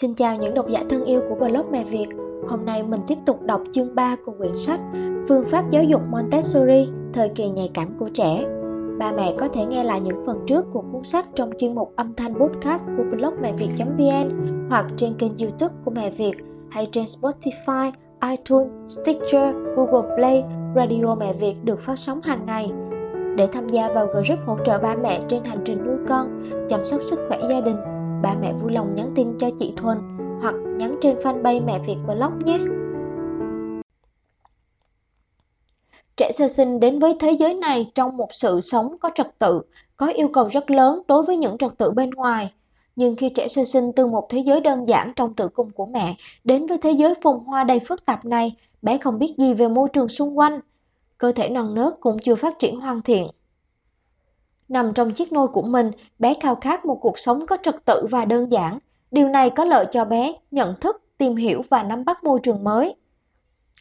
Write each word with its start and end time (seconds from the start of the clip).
Xin 0.00 0.14
chào 0.14 0.36
những 0.36 0.54
độc 0.54 0.68
giả 0.68 0.84
thân 0.90 1.04
yêu 1.04 1.20
của 1.28 1.34
blog 1.34 1.70
Mẹ 1.70 1.84
Việt. 1.84 2.06
Hôm 2.48 2.64
nay 2.64 2.82
mình 2.82 3.00
tiếp 3.06 3.18
tục 3.26 3.42
đọc 3.42 3.60
chương 3.72 3.94
3 3.94 4.16
của 4.26 4.32
quyển 4.38 4.54
sách 4.56 4.80
Phương 5.28 5.44
pháp 5.44 5.70
giáo 5.70 5.84
dục 5.84 6.00
Montessori, 6.10 6.88
thời 7.12 7.28
kỳ 7.28 7.48
nhạy 7.48 7.70
cảm 7.74 7.88
của 7.98 8.08
trẻ. 8.14 8.44
Ba 8.98 9.12
mẹ 9.12 9.34
có 9.38 9.48
thể 9.48 9.64
nghe 9.64 9.84
lại 9.84 10.00
những 10.00 10.26
phần 10.26 10.40
trước 10.46 10.64
của 10.72 10.84
cuốn 10.92 11.04
sách 11.04 11.26
trong 11.34 11.50
chuyên 11.58 11.74
mục 11.74 11.92
âm 11.96 12.14
thanh 12.14 12.34
podcast 12.34 12.88
của 12.96 13.04
blog 13.10 13.34
mẹ 13.42 13.52
việt.vn 13.52 14.46
hoặc 14.68 14.86
trên 14.96 15.14
kênh 15.18 15.38
youtube 15.38 15.74
của 15.84 15.90
Mẹ 15.90 16.10
Việt 16.10 16.34
hay 16.70 16.88
trên 16.92 17.04
Spotify, 17.04 17.92
iTunes, 18.30 18.98
Stitcher, 19.00 19.54
Google 19.76 20.16
Play, 20.16 20.44
Radio 20.76 21.14
Mẹ 21.14 21.32
Việt 21.32 21.54
được 21.64 21.80
phát 21.80 21.98
sóng 21.98 22.20
hàng 22.22 22.46
ngày. 22.46 22.72
Để 23.36 23.48
tham 23.52 23.68
gia 23.68 23.88
vào 23.88 24.06
group 24.06 24.38
hỗ 24.46 24.56
trợ 24.66 24.78
ba 24.78 24.94
mẹ 24.94 25.20
trên 25.28 25.44
hành 25.44 25.60
trình 25.64 25.78
nuôi 25.86 25.96
con, 26.08 26.42
chăm 26.70 26.84
sóc 26.84 27.00
sức 27.10 27.18
khỏe 27.28 27.38
gia 27.50 27.60
đình, 27.60 27.76
ba 28.24 28.34
mẹ 28.40 28.52
vui 28.52 28.72
lòng 28.72 28.94
nhắn 28.94 29.12
tin 29.14 29.38
cho 29.40 29.50
chị 29.60 29.72
Thuần 29.76 29.98
hoặc 30.42 30.54
nhắn 30.78 30.98
trên 31.02 31.16
fanpage 31.16 31.64
Mẹ 31.64 31.78
Việt 31.86 31.96
Blog 32.06 32.38
nhé. 32.44 32.58
Trẻ 36.16 36.30
sơ 36.32 36.48
sinh 36.48 36.80
đến 36.80 36.98
với 36.98 37.16
thế 37.20 37.30
giới 37.30 37.54
này 37.54 37.90
trong 37.94 38.16
một 38.16 38.28
sự 38.30 38.60
sống 38.60 38.96
có 39.00 39.10
trật 39.14 39.38
tự, 39.38 39.62
có 39.96 40.06
yêu 40.06 40.28
cầu 40.28 40.48
rất 40.48 40.70
lớn 40.70 41.02
đối 41.08 41.22
với 41.22 41.36
những 41.36 41.58
trật 41.58 41.78
tự 41.78 41.90
bên 41.90 42.10
ngoài. 42.10 42.52
Nhưng 42.96 43.16
khi 43.16 43.28
trẻ 43.28 43.48
sơ 43.48 43.64
sinh 43.64 43.92
từ 43.92 44.06
một 44.06 44.26
thế 44.28 44.38
giới 44.38 44.60
đơn 44.60 44.88
giản 44.88 45.12
trong 45.16 45.34
tử 45.34 45.48
cung 45.48 45.70
của 45.70 45.86
mẹ 45.86 46.16
đến 46.44 46.66
với 46.66 46.78
thế 46.78 46.90
giới 46.90 47.14
phồn 47.22 47.38
hoa 47.38 47.64
đầy 47.64 47.80
phức 47.80 48.04
tạp 48.04 48.24
này, 48.24 48.56
bé 48.82 48.98
không 48.98 49.18
biết 49.18 49.34
gì 49.38 49.54
về 49.54 49.68
môi 49.68 49.88
trường 49.92 50.08
xung 50.08 50.38
quanh. 50.38 50.60
Cơ 51.18 51.32
thể 51.32 51.48
non 51.48 51.74
nớt 51.74 52.00
cũng 52.00 52.18
chưa 52.18 52.34
phát 52.34 52.58
triển 52.58 52.80
hoàn 52.80 53.02
thiện. 53.02 53.26
Nằm 54.68 54.92
trong 54.94 55.12
chiếc 55.12 55.32
nôi 55.32 55.48
của 55.48 55.62
mình, 55.62 55.90
bé 56.18 56.34
khao 56.40 56.54
khát 56.54 56.84
một 56.84 56.98
cuộc 57.00 57.18
sống 57.18 57.46
có 57.46 57.56
trật 57.62 57.84
tự 57.84 58.06
và 58.10 58.24
đơn 58.24 58.52
giản. 58.52 58.78
Điều 59.10 59.28
này 59.28 59.50
có 59.50 59.64
lợi 59.64 59.86
cho 59.90 60.04
bé 60.04 60.32
nhận 60.50 60.74
thức, 60.80 61.02
tìm 61.18 61.36
hiểu 61.36 61.62
và 61.70 61.82
nắm 61.82 62.04
bắt 62.04 62.24
môi 62.24 62.40
trường 62.42 62.64
mới. 62.64 62.94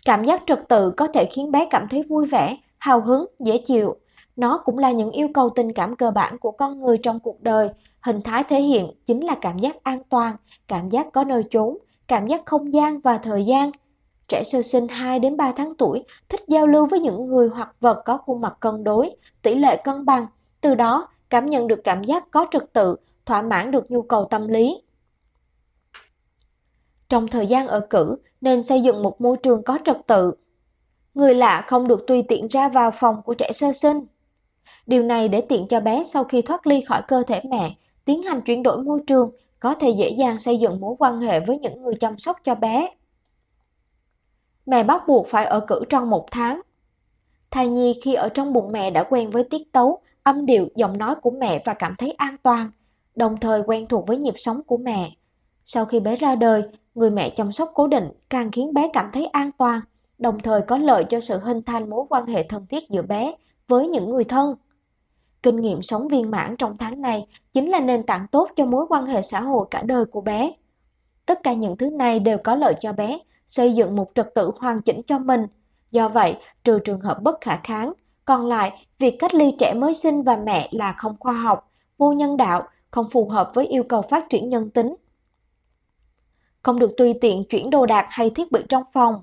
Cảm 0.06 0.26
giác 0.26 0.44
trật 0.48 0.60
tự 0.70 0.92
có 0.98 1.08
thể 1.08 1.26
khiến 1.32 1.52
bé 1.52 1.68
cảm 1.70 1.88
thấy 1.90 2.04
vui 2.04 2.28
vẻ, 2.28 2.58
hào 2.78 3.02
hứng, 3.02 3.26
dễ 3.40 3.58
chịu. 3.58 3.96
Nó 4.36 4.62
cũng 4.66 4.78
là 4.78 4.92
những 4.92 5.12
yêu 5.12 5.28
cầu 5.34 5.50
tình 5.50 5.74
cảm 5.74 5.96
cơ 5.96 6.12
bản 6.12 6.38
của 6.38 6.52
con 6.52 6.82
người 6.82 6.98
trong 6.98 7.20
cuộc 7.20 7.42
đời. 7.42 7.70
Hình 8.02 8.22
thái 8.22 8.44
thể 8.44 8.62
hiện 8.62 8.92
chính 9.06 9.26
là 9.26 9.36
cảm 9.42 9.60
giác 9.60 9.84
an 9.84 10.00
toàn, 10.10 10.36
cảm 10.68 10.90
giác 10.90 11.08
có 11.14 11.24
nơi 11.24 11.44
trốn, 11.44 11.78
cảm 12.08 12.28
giác 12.28 12.42
không 12.46 12.74
gian 12.74 13.00
và 13.00 13.18
thời 13.18 13.46
gian. 13.46 13.72
Trẻ 14.28 14.44
sơ 14.46 14.62
sinh 14.62 14.88
2 14.88 15.20
đến 15.20 15.38
3 15.38 15.52
tháng 15.52 15.76
tuổi 15.76 16.04
thích 16.30 16.42
giao 16.48 16.68
lưu 16.68 16.86
với 16.86 17.00
những 17.00 17.28
người 17.28 17.50
hoặc 17.50 17.76
vật 17.80 18.02
có 18.06 18.18
khuôn 18.18 18.42
mặt 18.42 18.58
cân 18.60 18.84
đối, 18.84 19.12
tỷ 19.42 19.56
lệ 19.56 19.78
cân 19.84 20.06
bằng, 20.06 20.28
từ 20.64 20.76
đó 20.76 21.08
cảm 21.30 21.46
nhận 21.46 21.68
được 21.68 21.82
cảm 21.84 22.04
giác 22.04 22.32
có 22.32 22.48
trật 22.52 22.74
tự, 22.74 22.96
thỏa 23.26 23.42
mãn 23.42 23.72
được 23.72 23.92
nhu 23.92 24.02
cầu 24.02 24.28
tâm 24.30 24.48
lý. 24.48 24.82
Trong 27.10 27.28
thời 27.28 27.48
gian 27.48 27.68
ở 27.68 27.88
cử, 27.90 28.16
nên 28.42 28.64
xây 28.64 28.82
dựng 28.82 29.04
một 29.04 29.22
môi 29.22 29.38
trường 29.44 29.64
có 29.64 29.80
trật 29.86 29.98
tự. 30.08 30.34
Người 31.14 31.36
lạ 31.36 31.66
không 31.68 31.88
được 31.88 32.04
tùy 32.08 32.24
tiện 32.28 32.48
ra 32.48 32.70
vào 32.70 32.92
phòng 32.92 33.22
của 33.26 33.34
trẻ 33.34 33.52
sơ 33.54 33.74
sinh. 33.74 34.06
Điều 34.86 35.04
này 35.04 35.28
để 35.28 35.42
tiện 35.42 35.68
cho 35.68 35.80
bé 35.80 36.04
sau 36.04 36.24
khi 36.24 36.42
thoát 36.42 36.68
ly 36.68 36.82
khỏi 36.82 37.02
cơ 37.08 37.24
thể 37.28 37.42
mẹ, 37.50 37.76
tiến 38.06 38.24
hành 38.24 38.42
chuyển 38.42 38.64
đổi 38.64 38.84
môi 38.84 39.00
trường, 39.08 39.32
có 39.60 39.74
thể 39.74 39.90
dễ 39.90 40.10
dàng 40.10 40.40
xây 40.40 40.58
dựng 40.58 40.80
mối 40.80 40.96
quan 41.00 41.22
hệ 41.22 41.40
với 41.40 41.60
những 41.60 41.82
người 41.84 41.96
chăm 41.96 42.18
sóc 42.18 42.38
cho 42.44 42.56
bé. 42.56 42.90
Mẹ 44.66 44.84
bắt 44.84 45.04
buộc 45.08 45.28
phải 45.28 45.46
ở 45.46 45.60
cử 45.60 45.84
trong 45.90 46.10
một 46.10 46.26
tháng. 46.32 46.62
Thai 47.52 47.68
nhi 47.68 48.00
khi 48.04 48.14
ở 48.14 48.30
trong 48.30 48.54
bụng 48.54 48.72
mẹ 48.72 48.92
đã 48.92 49.04
quen 49.04 49.30
với 49.30 49.44
tiết 49.44 49.72
tấu, 49.72 50.02
âm 50.24 50.46
điệu, 50.46 50.68
giọng 50.76 50.98
nói 50.98 51.16
của 51.16 51.32
mẹ 51.32 51.62
và 51.66 51.74
cảm 51.74 51.96
thấy 51.98 52.12
an 52.12 52.38
toàn, 52.44 52.72
đồng 53.16 53.38
thời 53.38 53.62
quen 53.66 53.88
thuộc 53.88 54.08
với 54.08 54.18
nhịp 54.18 54.34
sống 54.38 54.64
của 54.64 54.78
mẹ. 54.78 55.12
Sau 55.66 55.86
khi 55.86 56.00
bé 56.00 56.16
ra 56.16 56.36
đời, 56.36 56.64
người 56.96 57.12
mẹ 57.12 57.30
chăm 57.30 57.52
sóc 57.52 57.72
cố 57.74 57.88
định 57.88 58.10
càng 58.30 58.52
khiến 58.52 58.74
bé 58.74 58.90
cảm 58.94 59.10
thấy 59.14 59.26
an 59.26 59.52
toàn, 59.58 59.82
đồng 60.18 60.40
thời 60.40 60.62
có 60.62 60.78
lợi 60.78 61.04
cho 61.04 61.20
sự 61.20 61.40
hình 61.40 61.62
thành 61.62 61.90
mối 61.90 62.06
quan 62.10 62.26
hệ 62.26 62.44
thân 62.44 62.66
thiết 62.68 62.90
giữa 62.90 63.02
bé 63.02 63.34
với 63.68 63.88
những 63.88 64.10
người 64.10 64.24
thân. 64.24 64.56
Kinh 65.44 65.56
nghiệm 65.56 65.82
sống 65.82 66.08
viên 66.08 66.32
mãn 66.32 66.56
trong 66.58 66.78
tháng 66.78 67.02
này 67.02 67.28
chính 67.54 67.70
là 67.70 67.80
nền 67.80 68.04
tảng 68.04 68.28
tốt 68.28 68.50
cho 68.56 68.66
mối 68.66 68.86
quan 68.90 69.06
hệ 69.06 69.22
xã 69.22 69.42
hội 69.42 69.68
cả 69.72 69.82
đời 69.82 70.06
của 70.06 70.22
bé. 70.22 70.52
Tất 71.26 71.44
cả 71.44 71.54
những 71.54 71.78
thứ 71.78 71.90
này 71.90 72.20
đều 72.20 72.38
có 72.38 72.56
lợi 72.56 72.74
cho 72.80 72.94
bé, 72.94 73.20
xây 73.48 73.74
dựng 73.74 73.96
một 73.96 74.12
trật 74.16 74.34
tự 74.36 74.52
hoàn 74.60 74.82
chỉnh 74.82 75.02
cho 75.08 75.20
mình. 75.20 75.48
Do 75.92 76.10
vậy, 76.10 76.36
trừ 76.64 76.80
trường 76.80 77.02
hợp 77.02 77.22
bất 77.22 77.42
khả 77.42 77.60
kháng, 77.64 77.94
còn 78.26 78.46
lại, 78.46 78.88
việc 79.00 79.16
cách 79.20 79.34
ly 79.34 79.52
trẻ 79.60 79.74
mới 79.74 79.94
sinh 79.94 80.24
và 80.24 80.36
mẹ 80.36 80.70
là 80.72 80.94
không 80.98 81.16
khoa 81.20 81.34
học, 81.34 81.72
vô 81.98 82.12
nhân 82.12 82.38
đạo, 82.38 82.64
không 82.92 83.10
phù 83.10 83.30
hợp 83.30 83.52
với 83.54 83.68
yêu 83.68 83.84
cầu 83.84 84.02
phát 84.02 84.26
triển 84.30 84.50
nhân 84.50 84.70
tính. 84.70 84.96
Không 86.62 86.80
được 86.80 86.98
tùy 86.98 87.14
tiện 87.22 87.44
chuyển 87.44 87.70
đồ 87.70 87.86
đạc 87.86 88.08
hay 88.10 88.30
thiết 88.30 88.52
bị 88.52 88.60
trong 88.70 88.84
phòng. 88.94 89.22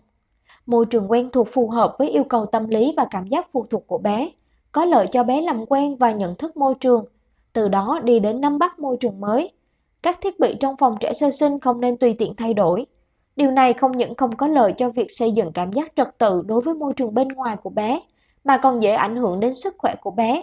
Môi 0.66 0.86
trường 0.86 1.10
quen 1.10 1.30
thuộc 1.32 1.48
phù 1.52 1.68
hợp 1.68 1.94
với 1.98 2.10
yêu 2.10 2.24
cầu 2.24 2.46
tâm 2.46 2.68
lý 2.68 2.94
và 2.96 3.06
cảm 3.10 3.28
giác 3.28 3.48
phụ 3.52 3.66
thuộc 3.70 3.86
của 3.86 3.98
bé, 3.98 4.30
có 4.72 4.84
lợi 4.84 5.06
cho 5.06 5.24
bé 5.24 5.40
làm 5.40 5.66
quen 5.66 5.96
và 5.96 6.12
nhận 6.12 6.34
thức 6.34 6.56
môi 6.56 6.74
trường, 6.74 7.04
từ 7.52 7.68
đó 7.68 8.00
đi 8.04 8.20
đến 8.20 8.40
nắm 8.40 8.58
bắt 8.58 8.78
môi 8.78 8.96
trường 9.00 9.20
mới. 9.20 9.52
Các 10.02 10.18
thiết 10.20 10.40
bị 10.40 10.56
trong 10.60 10.76
phòng 10.76 10.96
trẻ 11.00 11.12
sơ 11.12 11.30
sinh 11.30 11.60
không 11.60 11.80
nên 11.80 11.96
tùy 11.96 12.14
tiện 12.18 12.34
thay 12.36 12.54
đổi. 12.54 12.86
Điều 13.36 13.50
này 13.50 13.72
không 13.72 13.96
những 13.96 14.14
không 14.14 14.36
có 14.36 14.46
lợi 14.46 14.74
cho 14.76 14.90
việc 14.90 15.06
xây 15.10 15.32
dựng 15.32 15.52
cảm 15.52 15.72
giác 15.72 15.92
trật 15.96 16.18
tự 16.18 16.42
đối 16.46 16.60
với 16.60 16.74
môi 16.74 16.92
trường 16.92 17.14
bên 17.14 17.28
ngoài 17.28 17.56
của 17.56 17.70
bé, 17.70 18.00
mà 18.44 18.56
còn 18.56 18.82
dễ 18.82 18.92
ảnh 18.92 19.16
hưởng 19.16 19.40
đến 19.40 19.54
sức 19.54 19.74
khỏe 19.78 19.94
của 20.00 20.10
bé. 20.10 20.42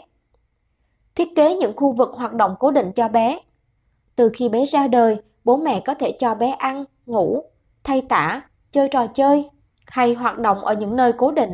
Thiết 1.15 1.27
kế 1.35 1.55
những 1.55 1.75
khu 1.75 1.91
vực 1.91 2.09
hoạt 2.13 2.33
động 2.33 2.55
cố 2.59 2.71
định 2.71 2.91
cho 2.95 3.07
bé. 3.07 3.39
Từ 4.15 4.31
khi 4.33 4.49
bé 4.49 4.65
ra 4.65 4.87
đời, 4.87 5.17
bố 5.43 5.57
mẹ 5.57 5.81
có 5.85 5.93
thể 5.93 6.11
cho 6.19 6.35
bé 6.35 6.51
ăn, 6.51 6.85
ngủ, 7.05 7.43
thay 7.83 8.01
tả, 8.01 8.41
chơi 8.71 8.87
trò 8.87 9.07
chơi 9.07 9.49
hay 9.85 10.13
hoạt 10.13 10.39
động 10.39 10.57
ở 10.57 10.73
những 10.73 10.95
nơi 10.95 11.13
cố 11.13 11.31
định. 11.31 11.51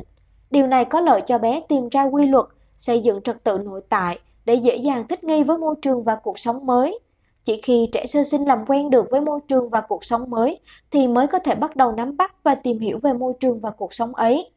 Điều 0.51 0.67
này 0.67 0.85
có 0.85 1.01
lợi 1.01 1.21
cho 1.21 1.37
bé 1.37 1.61
tìm 1.69 1.89
ra 1.89 2.03
quy 2.03 2.25
luật, 2.25 2.45
xây 2.77 3.01
dựng 3.01 3.21
trật 3.21 3.43
tự 3.43 3.57
nội 3.57 3.81
tại 3.89 4.19
để 4.45 4.53
dễ 4.53 4.75
dàng 4.75 5.07
thích 5.07 5.23
nghi 5.23 5.43
với 5.43 5.57
môi 5.57 5.75
trường 5.81 6.03
và 6.03 6.15
cuộc 6.15 6.39
sống 6.39 6.65
mới. 6.65 6.99
Chỉ 7.45 7.61
khi 7.61 7.89
trẻ 7.91 8.05
sơ 8.05 8.23
sinh 8.23 8.45
làm 8.47 8.65
quen 8.67 8.89
được 8.89 9.05
với 9.11 9.21
môi 9.21 9.39
trường 9.47 9.69
và 9.69 9.81
cuộc 9.81 10.05
sống 10.05 10.29
mới 10.29 10.59
thì 10.91 11.07
mới 11.07 11.27
có 11.27 11.39
thể 11.39 11.55
bắt 11.55 11.75
đầu 11.75 11.91
nắm 11.91 12.17
bắt 12.17 12.35
và 12.43 12.55
tìm 12.55 12.79
hiểu 12.79 12.99
về 13.03 13.13
môi 13.13 13.33
trường 13.39 13.59
và 13.59 13.71
cuộc 13.71 13.93
sống 13.93 14.15
ấy. 14.15 14.51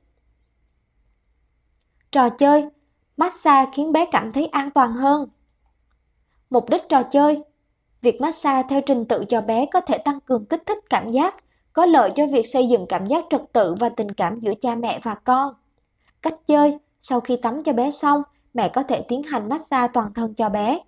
Trò 2.11 2.28
chơi, 2.28 2.69
massage 3.17 3.71
khiến 3.72 3.93
bé 3.93 4.06
cảm 4.12 4.33
thấy 4.33 4.47
an 4.47 4.71
toàn 4.71 4.93
hơn. 4.93 5.28
Mục 6.50 6.71
đích 6.71 6.89
trò 6.89 7.03
chơi 7.03 7.43
Việc 8.03 8.21
massage 8.21 8.69
theo 8.69 8.81
trình 8.81 9.05
tự 9.05 9.25
cho 9.28 9.41
bé 9.41 9.67
có 9.67 9.81
thể 9.81 9.99
tăng 9.99 10.21
cường 10.21 10.44
kích 10.44 10.62
thích 10.67 10.78
cảm 10.91 11.09
giác, 11.09 11.34
có 11.72 11.87
lợi 11.87 12.11
cho 12.15 12.27
việc 12.27 12.47
xây 12.47 12.69
dựng 12.69 12.87
cảm 12.89 13.06
giác 13.06 13.25
trật 13.31 13.43
tự 13.53 13.75
và 13.81 13.89
tình 13.89 14.11
cảm 14.11 14.41
giữa 14.41 14.53
cha 14.61 14.75
mẹ 14.75 15.00
và 15.03 15.15
con. 15.15 15.55
Cách 16.22 16.34
chơi, 16.47 16.78
sau 17.00 17.21
khi 17.21 17.37
tắm 17.37 17.62
cho 17.62 17.72
bé 17.72 17.91
xong, 17.91 18.23
mẹ 18.55 18.69
có 18.69 18.83
thể 18.83 19.05
tiến 19.09 19.23
hành 19.23 19.49
massage 19.49 19.93
toàn 19.93 20.15
thân 20.15 20.34
cho 20.34 20.49
bé. 20.49 20.78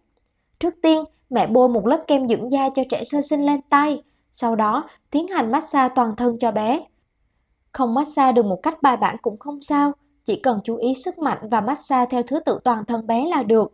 Trước 0.58 0.74
tiên, 0.82 1.04
mẹ 1.30 1.46
bôi 1.46 1.68
một 1.68 1.86
lớp 1.86 2.04
kem 2.06 2.28
dưỡng 2.28 2.52
da 2.52 2.68
cho 2.74 2.82
trẻ 2.90 3.04
sơ 3.04 3.22
sinh 3.22 3.46
lên 3.46 3.60
tay, 3.62 4.02
sau 4.32 4.56
đó 4.56 4.88
tiến 5.10 5.28
hành 5.28 5.52
massage 5.52 5.94
toàn 5.94 6.16
thân 6.16 6.38
cho 6.38 6.52
bé. 6.52 6.80
Không 7.72 7.94
massage 7.94 8.32
được 8.32 8.44
một 8.44 8.60
cách 8.62 8.82
bài 8.82 8.96
bản 8.96 9.16
cũng 9.22 9.38
không 9.38 9.60
sao, 9.60 9.92
chỉ 10.28 10.36
cần 10.36 10.60
chú 10.64 10.76
ý 10.76 10.94
sức 10.94 11.18
mạnh 11.18 11.38
và 11.50 11.60
massage 11.60 12.06
theo 12.10 12.22
thứ 12.22 12.40
tự 12.40 12.58
toàn 12.64 12.84
thân 12.84 13.06
bé 13.06 13.26
là 13.26 13.42
được. 13.42 13.72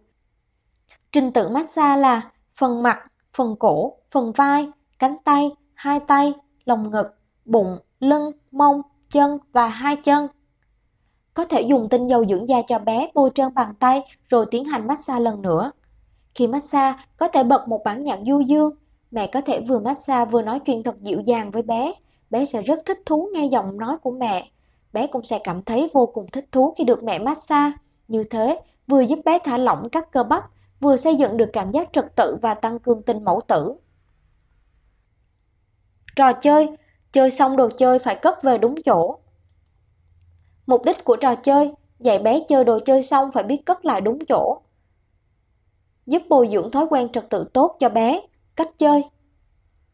Trình 1.13 1.33
tự 1.33 1.49
massage 1.49 2.01
là 2.01 2.31
phần 2.57 2.83
mặt, 2.83 2.99
phần 3.37 3.57
cổ, 3.59 3.97
phần 4.11 4.33
vai, 4.33 4.69
cánh 4.99 5.17
tay, 5.25 5.51
hai 5.75 6.01
tay, 6.01 6.33
lồng 6.65 6.91
ngực, 6.91 7.07
bụng, 7.45 7.79
lưng, 8.01 8.33
mông, 8.51 8.83
chân 9.11 9.39
và 9.53 9.69
hai 9.69 9.97
chân. 9.97 10.29
Có 11.35 11.45
thể 11.45 11.63
dùng 11.63 11.89
tinh 11.89 12.07
dầu 12.07 12.27
dưỡng 12.27 12.49
da 12.49 12.63
cho 12.67 12.79
bé 12.79 13.11
bôi 13.15 13.31
trơn 13.35 13.55
bàn 13.55 13.75
tay 13.81 14.03
rồi 14.29 14.47
tiến 14.51 14.65
hành 14.65 14.87
massage 14.87 15.21
lần 15.21 15.43
nữa. 15.43 15.71
Khi 16.35 16.47
massage, 16.47 16.99
có 17.17 17.29
thể 17.29 17.45
bật 17.45 17.69
một 17.69 17.81
bản 17.85 18.03
nhạc 18.03 18.19
du 18.27 18.41
dương. 18.41 18.71
Mẹ 19.11 19.27
có 19.27 19.41
thể 19.41 19.61
vừa 19.61 19.79
massage 19.79 20.31
vừa 20.31 20.43
nói 20.43 20.61
chuyện 20.61 20.83
thật 20.83 21.01
dịu 21.01 21.21
dàng 21.21 21.51
với 21.51 21.63
bé. 21.63 21.93
Bé 22.31 22.45
sẽ 22.45 22.63
rất 22.63 22.79
thích 22.87 22.99
thú 23.07 23.29
nghe 23.35 23.47
giọng 23.47 23.77
nói 23.77 23.97
của 23.99 24.11
mẹ 24.11 24.51
bé 24.95 25.07
cũng 25.07 25.25
sẽ 25.25 25.39
cảm 25.45 25.63
thấy 25.63 25.91
vô 25.93 26.07
cùng 26.07 26.27
thích 26.33 26.47
thú 26.53 26.75
khi 26.79 26.85
được 26.85 27.03
mẹ 27.03 27.19
massage. 27.19 27.73
Như 28.09 28.25
thế, 28.25 28.61
vừa 28.87 29.01
giúp 29.01 29.19
bé 29.25 29.39
thả 29.45 29.59
lỏng 29.59 29.89
các 29.89 30.13
cơ 30.13 30.23
bắp, 30.23 30.45
vừa 30.81 30.97
xây 30.97 31.17
dựng 31.17 31.37
được 31.37 31.51
cảm 31.53 31.71
giác 31.71 31.89
trật 31.93 32.17
tự 32.17 32.37
và 32.43 32.55
tăng 32.55 32.79
cường 32.79 33.03
tinh 33.03 33.25
mẫu 33.25 33.41
tử. 33.49 33.75
Trò 36.17 36.33
chơi, 36.33 36.69
chơi 37.13 37.31
xong 37.31 37.57
đồ 37.57 37.69
chơi 37.79 37.99
phải 37.99 38.17
cất 38.23 38.43
về 38.43 38.59
đúng 38.59 38.75
chỗ. 38.85 39.19
Mục 40.67 40.85
đích 40.85 41.05
của 41.05 41.17
trò 41.17 41.35
chơi, 41.35 41.73
dạy 42.01 42.19
bé 42.19 42.41
chơi 42.49 42.65
đồ 42.65 42.79
chơi 42.87 43.03
xong 43.03 43.31
phải 43.33 43.43
biết 43.43 43.67
cất 43.67 43.85
lại 43.85 44.01
đúng 44.01 44.19
chỗ. 44.29 44.61
Giúp 46.07 46.23
bồi 46.29 46.49
dưỡng 46.53 46.71
thói 46.71 46.87
quen 46.91 47.09
trật 47.13 47.31
tự 47.31 47.45
tốt 47.53 47.77
cho 47.81 47.89
bé, 47.89 48.21
cách 48.57 48.71
chơi. 48.79 49.05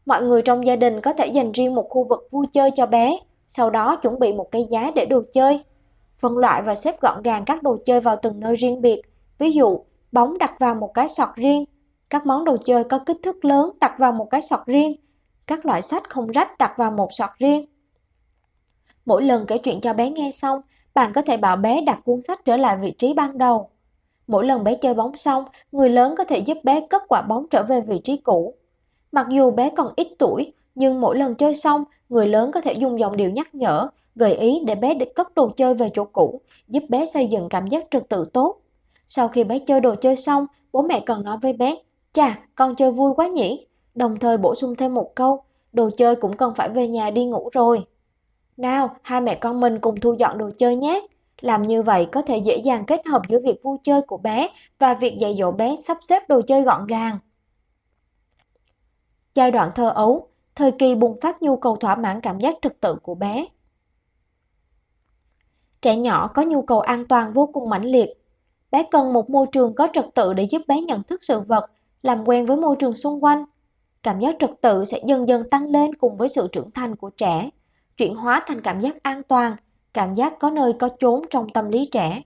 Mọi 0.05 0.23
người 0.23 0.41
trong 0.41 0.65
gia 0.65 0.75
đình 0.75 1.01
có 1.01 1.13
thể 1.13 1.27
dành 1.27 1.51
riêng 1.51 1.75
một 1.75 1.87
khu 1.89 2.03
vực 2.03 2.27
vui 2.31 2.45
chơi 2.53 2.71
cho 2.75 2.85
bé, 2.85 3.17
sau 3.53 3.69
đó 3.69 3.95
chuẩn 3.95 4.19
bị 4.19 4.33
một 4.33 4.51
cây 4.51 4.67
giá 4.69 4.91
để 4.95 5.05
đồ 5.05 5.21
chơi. 5.33 5.63
Phân 6.19 6.37
loại 6.37 6.61
và 6.61 6.75
xếp 6.75 7.01
gọn 7.01 7.21
gàng 7.21 7.45
các 7.45 7.63
đồ 7.63 7.77
chơi 7.85 8.01
vào 8.01 8.17
từng 8.21 8.39
nơi 8.39 8.55
riêng 8.55 8.81
biệt. 8.81 9.01
Ví 9.37 9.51
dụ, 9.51 9.79
bóng 10.11 10.37
đặt 10.37 10.53
vào 10.59 10.75
một 10.75 10.93
cái 10.93 11.07
sọt 11.07 11.29
riêng, 11.35 11.65
các 12.09 12.25
món 12.25 12.45
đồ 12.45 12.57
chơi 12.65 12.83
có 12.83 12.99
kích 13.05 13.17
thước 13.23 13.45
lớn 13.45 13.71
đặt 13.81 13.95
vào 13.97 14.11
một 14.11 14.27
cái 14.31 14.41
sọt 14.41 14.59
riêng, 14.65 14.95
các 15.47 15.65
loại 15.65 15.81
sách 15.81 16.09
không 16.09 16.27
rách 16.27 16.57
đặt 16.57 16.73
vào 16.77 16.91
một 16.91 17.13
sọt 17.13 17.29
riêng. 17.39 17.65
Mỗi 19.05 19.23
lần 19.23 19.45
kể 19.45 19.57
chuyện 19.57 19.81
cho 19.81 19.93
bé 19.93 20.09
nghe 20.09 20.31
xong, 20.31 20.61
bạn 20.93 21.13
có 21.13 21.21
thể 21.21 21.37
bảo 21.37 21.55
bé 21.55 21.81
đặt 21.81 21.99
cuốn 22.05 22.21
sách 22.21 22.45
trở 22.45 22.57
lại 22.57 22.77
vị 22.77 22.91
trí 22.97 23.13
ban 23.13 23.37
đầu. 23.37 23.69
Mỗi 24.27 24.45
lần 24.45 24.63
bé 24.63 24.75
chơi 24.75 24.93
bóng 24.93 25.17
xong, 25.17 25.45
người 25.71 25.89
lớn 25.89 26.15
có 26.17 26.23
thể 26.23 26.37
giúp 26.37 26.57
bé 26.63 26.87
cất 26.89 27.03
quả 27.07 27.21
bóng 27.21 27.47
trở 27.49 27.63
về 27.63 27.81
vị 27.81 28.01
trí 28.03 28.17
cũ. 28.17 28.55
Mặc 29.11 29.27
dù 29.29 29.51
bé 29.51 29.69
còn 29.77 29.93
ít 29.95 30.07
tuổi, 30.19 30.53
nhưng 30.75 31.01
mỗi 31.01 31.17
lần 31.17 31.35
chơi 31.35 31.55
xong, 31.55 31.83
người 32.09 32.27
lớn 32.27 32.51
có 32.53 32.61
thể 32.61 32.73
dùng 32.73 32.99
giọng 32.99 33.17
điệu 33.17 33.29
nhắc 33.29 33.55
nhở, 33.55 33.87
gợi 34.15 34.35
ý 34.35 34.59
để 34.65 34.75
bé 34.75 34.93
để 34.93 35.05
cất 35.15 35.35
đồ 35.35 35.51
chơi 35.57 35.73
về 35.73 35.89
chỗ 35.93 36.03
cũ, 36.03 36.41
giúp 36.67 36.83
bé 36.89 37.05
xây 37.05 37.27
dựng 37.27 37.49
cảm 37.49 37.67
giác 37.67 37.85
trật 37.91 38.09
tự 38.09 38.23
tốt. 38.33 38.61
Sau 39.07 39.27
khi 39.27 39.43
bé 39.43 39.59
chơi 39.59 39.79
đồ 39.79 39.95
chơi 39.95 40.15
xong, 40.15 40.45
bố 40.71 40.81
mẹ 40.81 41.03
cần 41.05 41.23
nói 41.23 41.37
với 41.41 41.53
bé, 41.53 41.75
chà, 42.13 42.39
con 42.55 42.75
chơi 42.75 42.91
vui 42.91 43.13
quá 43.15 43.27
nhỉ, 43.27 43.67
đồng 43.95 44.19
thời 44.19 44.37
bổ 44.37 44.55
sung 44.55 44.75
thêm 44.75 44.93
một 44.93 45.15
câu, 45.15 45.43
đồ 45.73 45.89
chơi 45.97 46.15
cũng 46.15 46.37
cần 46.37 46.53
phải 46.55 46.69
về 46.69 46.87
nhà 46.87 47.09
đi 47.09 47.25
ngủ 47.25 47.49
rồi. 47.53 47.85
Nào, 48.57 48.95
hai 49.01 49.21
mẹ 49.21 49.35
con 49.35 49.59
mình 49.59 49.79
cùng 49.79 49.99
thu 49.99 50.13
dọn 50.13 50.37
đồ 50.37 50.49
chơi 50.57 50.75
nhé. 50.75 51.07
Làm 51.41 51.63
như 51.63 51.83
vậy 51.83 52.07
có 52.11 52.21
thể 52.21 52.37
dễ 52.37 52.57
dàng 52.57 52.85
kết 52.85 53.07
hợp 53.07 53.21
giữa 53.29 53.39
việc 53.43 53.63
vui 53.63 53.77
chơi 53.83 54.01
của 54.01 54.17
bé 54.17 54.49
và 54.79 54.93
việc 54.93 55.17
dạy 55.19 55.35
dỗ 55.39 55.51
bé 55.51 55.75
sắp 55.75 55.97
xếp 56.01 56.29
đồ 56.29 56.41
chơi 56.41 56.61
gọn 56.61 56.87
gàng. 56.87 57.17
Giai 59.35 59.51
đoạn 59.51 59.71
thơ 59.75 59.89
ấu, 59.89 60.27
thời 60.55 60.71
kỳ 60.71 60.95
bùng 60.95 61.19
phát 61.21 61.41
nhu 61.41 61.55
cầu 61.55 61.75
thỏa 61.75 61.95
mãn 61.95 62.21
cảm 62.21 62.39
giác 62.39 62.55
trật 62.61 62.81
tự 62.81 62.95
của 62.95 63.15
bé. 63.15 63.45
Trẻ 65.81 65.95
nhỏ 65.95 66.27
có 66.27 66.41
nhu 66.41 66.61
cầu 66.61 66.79
an 66.79 67.07
toàn 67.07 67.33
vô 67.33 67.49
cùng 67.53 67.69
mãnh 67.69 67.85
liệt. 67.85 68.09
Bé 68.71 68.83
cần 68.91 69.13
một 69.13 69.29
môi 69.29 69.47
trường 69.51 69.75
có 69.75 69.87
trật 69.93 70.05
tự 70.15 70.33
để 70.33 70.43
giúp 70.43 70.61
bé 70.67 70.81
nhận 70.81 71.03
thức 71.03 71.23
sự 71.23 71.39
vật, 71.39 71.71
làm 72.01 72.27
quen 72.27 72.45
với 72.45 72.57
môi 72.57 72.75
trường 72.79 72.93
xung 72.93 73.23
quanh. 73.23 73.45
Cảm 74.03 74.19
giác 74.19 74.35
trật 74.39 74.49
tự 74.61 74.85
sẽ 74.85 74.99
dần 75.05 75.27
dần 75.27 75.49
tăng 75.49 75.69
lên 75.69 75.95
cùng 75.95 76.17
với 76.17 76.29
sự 76.29 76.47
trưởng 76.51 76.71
thành 76.71 76.95
của 76.95 77.09
trẻ, 77.09 77.49
chuyển 77.97 78.15
hóa 78.15 78.43
thành 78.47 78.61
cảm 78.61 78.81
giác 78.81 79.03
an 79.03 79.23
toàn, 79.23 79.55
cảm 79.93 80.15
giác 80.15 80.33
có 80.39 80.49
nơi 80.49 80.73
có 80.73 80.89
chốn 80.99 81.21
trong 81.29 81.49
tâm 81.49 81.69
lý 81.69 81.89
trẻ. 81.91 82.21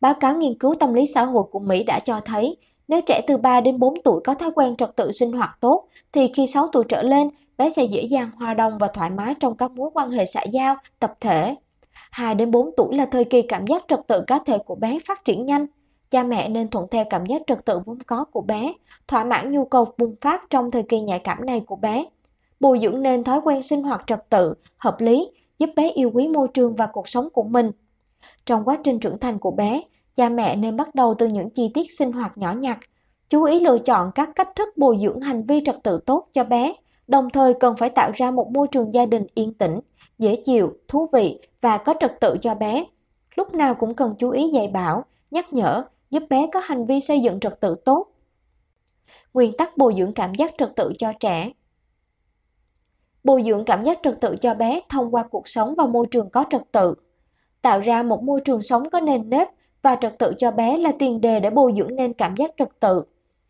Báo 0.00 0.14
cáo 0.20 0.36
nghiên 0.36 0.58
cứu 0.58 0.74
tâm 0.80 0.94
lý 0.94 1.06
xã 1.06 1.24
hội 1.24 1.44
của 1.50 1.58
Mỹ 1.58 1.84
đã 1.84 2.00
cho 2.04 2.20
thấy, 2.24 2.56
nếu 2.92 3.00
trẻ 3.06 3.22
từ 3.26 3.36
3 3.36 3.60
đến 3.60 3.78
4 3.78 3.94
tuổi 4.04 4.20
có 4.24 4.34
thói 4.34 4.50
quen 4.54 4.76
trật 4.76 4.96
tự 4.96 5.12
sinh 5.12 5.32
hoạt 5.32 5.56
tốt, 5.60 5.84
thì 6.12 6.26
khi 6.34 6.46
6 6.46 6.68
tuổi 6.72 6.84
trở 6.88 7.02
lên, 7.02 7.28
bé 7.58 7.70
sẽ 7.70 7.84
dễ 7.84 8.02
dàng 8.02 8.30
hòa 8.36 8.54
đồng 8.54 8.78
và 8.78 8.86
thoải 8.86 9.10
mái 9.10 9.34
trong 9.40 9.56
các 9.56 9.70
mối 9.70 9.90
quan 9.94 10.10
hệ 10.10 10.24
xã 10.24 10.42
giao, 10.52 10.76
tập 10.98 11.14
thể. 11.20 11.54
2 12.10 12.34
đến 12.34 12.50
4 12.50 12.70
tuổi 12.76 12.96
là 12.96 13.06
thời 13.06 13.24
kỳ 13.24 13.42
cảm 13.42 13.66
giác 13.66 13.84
trật 13.88 14.00
tự 14.06 14.20
cá 14.26 14.38
thể 14.46 14.58
của 14.58 14.74
bé 14.74 14.98
phát 15.06 15.24
triển 15.24 15.46
nhanh. 15.46 15.66
Cha 16.10 16.22
mẹ 16.22 16.48
nên 16.48 16.68
thuận 16.68 16.86
theo 16.90 17.04
cảm 17.10 17.26
giác 17.26 17.42
trật 17.46 17.64
tự 17.64 17.80
vốn 17.86 17.98
có 18.06 18.24
của 18.24 18.40
bé, 18.40 18.72
thỏa 19.08 19.24
mãn 19.24 19.52
nhu 19.52 19.64
cầu 19.64 19.94
bùng 19.98 20.14
phát 20.20 20.50
trong 20.50 20.70
thời 20.70 20.82
kỳ 20.82 21.00
nhạy 21.00 21.18
cảm 21.18 21.46
này 21.46 21.60
của 21.60 21.76
bé. 21.76 22.04
Bồi 22.60 22.78
dưỡng 22.82 23.02
nên 23.02 23.24
thói 23.24 23.40
quen 23.44 23.62
sinh 23.62 23.82
hoạt 23.82 24.02
trật 24.06 24.30
tự, 24.30 24.54
hợp 24.78 25.00
lý, 25.00 25.30
giúp 25.58 25.70
bé 25.76 25.90
yêu 25.90 26.10
quý 26.14 26.28
môi 26.28 26.48
trường 26.54 26.76
và 26.76 26.86
cuộc 26.86 27.08
sống 27.08 27.28
của 27.32 27.42
mình. 27.42 27.70
Trong 28.46 28.64
quá 28.64 28.78
trình 28.84 29.00
trưởng 29.00 29.18
thành 29.18 29.38
của 29.38 29.50
bé, 29.50 29.82
cha 30.16 30.28
mẹ 30.28 30.56
nên 30.56 30.76
bắt 30.76 30.94
đầu 30.94 31.14
từ 31.18 31.26
những 31.26 31.50
chi 31.50 31.70
tiết 31.74 31.92
sinh 31.98 32.12
hoạt 32.12 32.38
nhỏ 32.38 32.52
nhặt, 32.52 32.78
chú 33.28 33.44
ý 33.44 33.60
lựa 33.60 33.78
chọn 33.78 34.12
các 34.14 34.30
cách 34.34 34.48
thức 34.56 34.68
bồi 34.76 34.98
dưỡng 35.02 35.20
hành 35.20 35.46
vi 35.46 35.62
trật 35.66 35.76
tự 35.82 36.00
tốt 36.06 36.28
cho 36.32 36.44
bé, 36.44 36.74
đồng 37.08 37.30
thời 37.30 37.54
cần 37.54 37.76
phải 37.76 37.90
tạo 37.90 38.10
ra 38.14 38.30
một 38.30 38.50
môi 38.52 38.66
trường 38.68 38.94
gia 38.94 39.06
đình 39.06 39.26
yên 39.34 39.54
tĩnh, 39.54 39.80
dễ 40.18 40.36
chịu, 40.44 40.76
thú 40.88 41.08
vị 41.12 41.38
và 41.60 41.78
có 41.78 41.94
trật 42.00 42.20
tự 42.20 42.36
cho 42.42 42.54
bé. 42.54 42.84
Lúc 43.36 43.54
nào 43.54 43.74
cũng 43.74 43.94
cần 43.94 44.14
chú 44.18 44.30
ý 44.30 44.48
dạy 44.48 44.68
bảo, 44.68 45.04
nhắc 45.30 45.52
nhở, 45.52 45.84
giúp 46.10 46.22
bé 46.30 46.46
có 46.52 46.60
hành 46.60 46.86
vi 46.86 47.00
xây 47.00 47.20
dựng 47.20 47.40
trật 47.40 47.60
tự 47.60 47.74
tốt. 47.74 48.06
Nguyên 49.34 49.52
tắc 49.58 49.76
bồi 49.76 49.94
dưỡng 49.98 50.12
cảm 50.12 50.34
giác 50.34 50.54
trật 50.58 50.76
tự 50.76 50.92
cho 50.98 51.12
trẻ 51.20 51.52
Bồi 53.24 53.42
dưỡng 53.46 53.64
cảm 53.64 53.84
giác 53.84 53.98
trật 54.02 54.20
tự 54.20 54.36
cho 54.40 54.54
bé 54.54 54.80
thông 54.88 55.14
qua 55.14 55.22
cuộc 55.30 55.48
sống 55.48 55.74
và 55.78 55.86
môi 55.86 56.06
trường 56.10 56.30
có 56.30 56.44
trật 56.50 56.62
tự. 56.72 56.94
Tạo 57.62 57.80
ra 57.80 58.02
một 58.02 58.22
môi 58.22 58.40
trường 58.40 58.62
sống 58.62 58.90
có 58.90 59.00
nền 59.00 59.30
nếp 59.30 59.48
và 59.82 59.96
trật 60.00 60.18
tự 60.18 60.34
cho 60.38 60.50
bé 60.50 60.78
là 60.78 60.92
tiền 60.98 61.20
đề 61.20 61.40
để 61.40 61.50
bồi 61.50 61.72
dưỡng 61.76 61.96
nên 61.96 62.12
cảm 62.12 62.34
giác 62.36 62.50
trật 62.58 62.68
tự. 62.80 63.02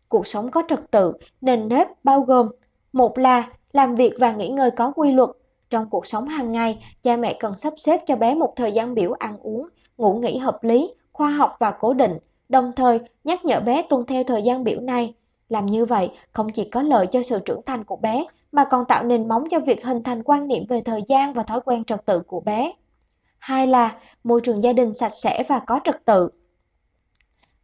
Cuộc 0.09 0.27
sống 0.27 0.51
có 0.51 0.63
trật 0.67 0.91
tự, 0.91 1.13
nền 1.41 1.67
nếp 1.67 1.87
bao 2.03 2.21
gồm 2.21 2.47
một 2.93 3.17
là 3.17 3.49
làm 3.73 3.95
việc 3.95 4.13
và 4.19 4.33
nghỉ 4.33 4.49
ngơi 4.49 4.71
có 4.71 4.91
quy 4.95 5.11
luật. 5.11 5.29
Trong 5.69 5.89
cuộc 5.89 6.05
sống 6.05 6.27
hàng 6.27 6.51
ngày, 6.51 6.83
cha 7.03 7.17
mẹ 7.17 7.37
cần 7.39 7.57
sắp 7.57 7.73
xếp 7.77 8.01
cho 8.07 8.15
bé 8.15 8.35
một 8.35 8.53
thời 8.55 8.71
gian 8.71 8.93
biểu 8.93 9.11
ăn 9.11 9.37
uống, 9.41 9.67
ngủ 9.97 10.13
nghỉ 10.13 10.37
hợp 10.37 10.63
lý, 10.63 10.93
khoa 11.13 11.29
học 11.29 11.55
và 11.59 11.71
cố 11.71 11.93
định, 11.93 12.17
đồng 12.49 12.71
thời 12.75 12.99
nhắc 13.23 13.45
nhở 13.45 13.59
bé 13.59 13.81
tuân 13.89 14.05
theo 14.05 14.23
thời 14.23 14.41
gian 14.41 14.63
biểu 14.63 14.79
này. 14.79 15.13
Làm 15.49 15.65
như 15.65 15.85
vậy 15.85 16.11
không 16.31 16.49
chỉ 16.49 16.69
có 16.69 16.81
lợi 16.81 17.07
cho 17.07 17.23
sự 17.23 17.39
trưởng 17.39 17.61
thành 17.65 17.83
của 17.83 17.95
bé 17.95 18.25
mà 18.51 18.63
còn 18.63 18.85
tạo 18.85 19.03
nền 19.03 19.27
móng 19.27 19.43
cho 19.51 19.59
việc 19.59 19.85
hình 19.85 20.03
thành 20.03 20.23
quan 20.23 20.47
niệm 20.47 20.65
về 20.69 20.81
thời 20.81 21.01
gian 21.07 21.33
và 21.33 21.43
thói 21.43 21.61
quen 21.65 21.83
trật 21.83 22.05
tự 22.05 22.19
của 22.19 22.39
bé. 22.39 22.73
Hai 23.43 23.67
là 23.67 23.95
môi 24.23 24.41
trường 24.41 24.63
gia 24.63 24.73
đình 24.73 24.93
sạch 24.93 25.09
sẽ 25.09 25.43
và 25.47 25.59
có 25.59 25.79
trật 25.83 26.05
tự. 26.05 26.29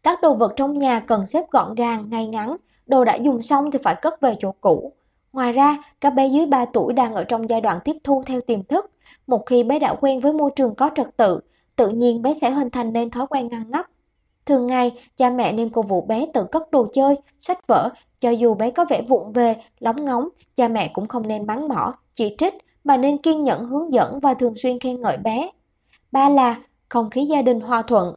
Các 0.04 0.22
đồ 0.22 0.34
vật 0.34 0.54
trong 0.56 0.80
nhà 0.80 1.00
cần 1.00 1.26
xếp 1.26 1.46
gọn 1.52 1.76
gàng, 1.76 2.10
ngay 2.10 2.28
ngắn, 2.28 2.56
đồ 2.86 3.06
đã 3.06 3.16
dùng 3.16 3.42
xong 3.42 3.72
thì 3.72 3.80
phải 3.84 3.96
cất 4.02 4.22
về 4.22 4.36
chỗ 4.40 4.52
cũ. 4.62 4.94
Ngoài 5.34 5.52
ra, 5.52 5.78
các 6.02 6.10
bé 6.10 6.28
dưới 6.28 6.46
3 6.46 6.66
tuổi 6.66 6.94
đang 6.94 7.14
ở 7.16 7.24
trong 7.24 7.50
giai 7.50 7.62
đoạn 7.62 7.80
tiếp 7.84 7.96
thu 8.04 8.24
theo 8.26 8.42
tiềm 8.42 8.64
thức. 8.64 8.92
Một 9.28 9.46
khi 9.46 9.64
bé 9.64 9.80
đã 9.80 9.96
quen 10.02 10.20
với 10.20 10.34
môi 10.34 10.52
trường 10.56 10.76
có 10.76 10.90
trật 10.96 11.18
tự, 11.18 11.40
tự 11.76 11.90
nhiên 11.90 12.22
bé 12.22 12.34
sẽ 12.34 12.52
hình 12.52 12.70
thành 12.70 12.94
nên 12.94 13.10
thói 13.10 13.28
quen 13.28 13.48
ngăn 13.48 13.72
nắp. 13.72 13.88
Thường 14.46 14.68
ngày, 14.68 14.92
cha 15.18 15.30
mẹ 15.30 15.52
nên 15.52 15.70
cổ 15.70 15.82
vũ 15.82 16.02
bé 16.02 16.26
tự 16.34 16.44
cất 16.44 16.72
đồ 16.72 16.88
chơi, 16.94 17.16
sách 17.40 17.68
vở, 17.68 17.90
cho 18.20 18.30
dù 18.30 18.54
bé 18.54 18.72
có 18.72 18.86
vẻ 18.90 19.02
vụng 19.02 19.32
về, 19.32 19.56
lóng 19.80 20.06
ngóng, 20.06 20.30
cha 20.56 20.68
mẹ 20.68 20.92
cũng 20.94 21.08
không 21.08 21.28
nên 21.28 21.48
mắng 21.48 21.68
mỏ, 21.68 21.94
chỉ 22.16 22.36
trích, 22.38 22.54
mà 22.84 22.98
nên 22.98 23.18
kiên 23.18 23.44
nhẫn 23.44 23.66
hướng 23.66 23.94
dẫn 23.94 24.20
và 24.20 24.34
thường 24.34 24.56
xuyên 24.56 24.80
khen 24.80 25.02
ngợi 25.02 25.18
bé. 25.18 25.50
Ba 26.12 26.30
là 26.30 26.60
không 26.90 27.10
khí 27.10 27.26
gia 27.26 27.42
đình 27.42 27.60
hòa 27.60 27.82
thuận. 27.82 28.16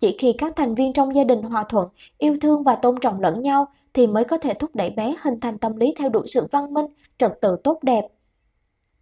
Chỉ 0.00 0.16
khi 0.18 0.32
các 0.38 0.52
thành 0.56 0.74
viên 0.74 0.92
trong 0.92 1.16
gia 1.16 1.24
đình 1.24 1.42
hòa 1.42 1.64
thuận, 1.68 1.88
yêu 2.18 2.36
thương 2.42 2.62
và 2.62 2.74
tôn 2.74 2.94
trọng 3.00 3.20
lẫn 3.20 3.42
nhau 3.42 3.66
thì 3.94 4.06
mới 4.06 4.24
có 4.24 4.38
thể 4.38 4.54
thúc 4.54 4.70
đẩy 4.74 4.90
bé 4.90 5.14
hình 5.22 5.40
thành 5.40 5.58
tâm 5.58 5.76
lý 5.76 5.94
theo 5.98 6.08
đuổi 6.08 6.26
sự 6.26 6.46
văn 6.50 6.74
minh, 6.74 6.86
trật 7.18 7.40
tự 7.40 7.56
tốt 7.64 7.78
đẹp. 7.82 8.06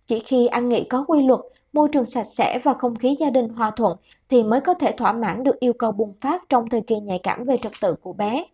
Chỉ 0.07 0.19
khi 0.19 0.47
ăn 0.47 0.69
nghỉ 0.69 0.85
có 0.85 1.05
quy 1.09 1.23
luật, 1.23 1.41
môi 1.73 1.89
trường 1.93 2.07
sạch 2.07 2.27
sẽ 2.27 2.59
và 2.59 2.75
không 2.75 2.97
khí 2.97 3.17
gia 3.19 3.31
đình 3.31 3.49
hòa 3.49 3.71
thuận 3.71 3.97
thì 4.29 4.43
mới 4.43 4.61
có 4.61 4.75
thể 4.75 4.93
thỏa 4.93 5.13
mãn 5.13 5.45
được 5.45 5.61
yêu 5.61 5.73
cầu 5.73 5.93
bùng 5.93 6.15
phát 6.21 6.49
trong 6.49 6.69
thời 6.69 6.81
kỳ 6.81 7.01
nhạy 7.01 7.19
cảm 7.23 7.45
về 7.45 7.57
trật 7.57 7.73
tự 7.81 7.95
của 7.95 8.13
bé. 8.13 8.45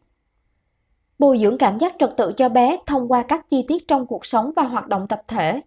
Bồi 1.19 1.39
dưỡng 1.39 1.59
cảm 1.59 1.79
giác 1.79 1.95
trật 1.99 2.17
tự 2.17 2.33
cho 2.37 2.49
bé 2.49 2.77
thông 2.87 3.09
qua 3.09 3.23
các 3.23 3.49
chi 3.49 3.65
tiết 3.69 3.89
trong 3.89 4.07
cuộc 4.07 4.27
sống 4.27 4.53
và 4.57 4.63
hoạt 4.63 4.89
động 4.89 5.07
tập 5.09 5.23
thể. 5.29 5.61